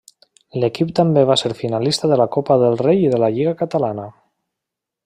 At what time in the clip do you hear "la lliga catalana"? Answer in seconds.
3.27-4.09